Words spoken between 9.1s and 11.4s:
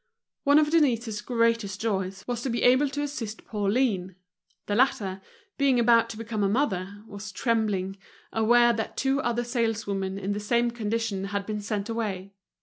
other saleswomen in the same condition